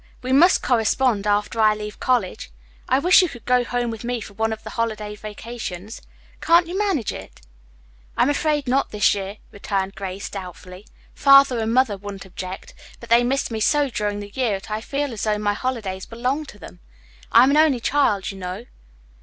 "We 0.23 0.31
must 0.31 0.63
correspond 0.63 1.27
after 1.27 1.59
I 1.61 1.75
leave 1.75 1.99
college. 1.99 2.49
I 2.89 2.97
wish 2.97 3.21
you 3.21 3.29
could 3.29 3.45
go 3.45 3.63
home 3.63 3.91
with 3.91 4.03
me 4.03 4.19
for 4.19 4.33
one 4.33 4.51
of 4.51 4.63
the 4.63 4.71
holiday 4.71 5.15
vacations. 5.15 6.01
Can't 6.41 6.65
you 6.65 6.75
manage 6.75 7.13
it?" 7.13 7.41
"I 8.17 8.23
am 8.23 8.29
afraid 8.31 8.67
not 8.67 8.89
this 8.89 9.13
year," 9.13 9.37
returned 9.51 9.93
Grace 9.93 10.27
doubtfully. 10.27 10.87
"Father 11.13 11.59
and 11.59 11.71
Mother 11.71 11.97
wouldn't 11.97 12.25
object, 12.25 12.73
but 12.99 13.09
they 13.11 13.23
miss 13.23 13.51
me 13.51 13.59
so 13.59 13.91
during 13.91 14.21
the 14.21 14.31
year 14.33 14.53
that 14.59 14.71
I 14.71 14.81
feel 14.81 15.13
as 15.13 15.23
though 15.25 15.37
my 15.37 15.53
holidays 15.53 16.07
belonged 16.07 16.47
to 16.47 16.57
them. 16.57 16.79
I 17.31 17.43
am 17.43 17.51
an 17.51 17.57
only 17.57 17.79
child, 17.79 18.31
you 18.31 18.39
know." 18.39 18.65